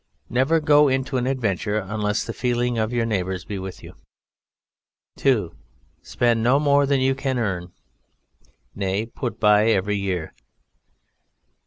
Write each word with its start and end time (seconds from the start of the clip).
Never 0.31 0.59
go 0.59 0.87
into 0.87 1.17
an 1.17 1.27
adventure 1.27 1.77
unless 1.77 2.23
the 2.23 2.33
feeling 2.33 2.79
of 2.79 2.91
your 2.91 3.05
neighbours 3.05 3.45
be 3.45 3.59
with 3.59 3.83
you. 3.83 3.93
2. 5.17 5.55
Spend 6.01 6.41
no 6.41 6.59
more 6.59 6.87
than 6.87 6.99
you 6.99 7.15
earn 7.23 7.71
nay, 8.73 9.05
put 9.05 9.39
by 9.39 9.67
every 9.67 9.97
year. 9.97 10.33